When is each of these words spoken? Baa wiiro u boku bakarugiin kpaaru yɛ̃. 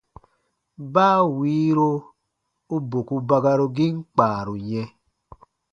Baa 0.93 1.19
wiiro 1.37 1.87
u 2.75 2.77
boku 2.89 3.15
bakarugiin 3.27 3.95
kpaaru 4.13 4.53
yɛ̃. 4.69 4.87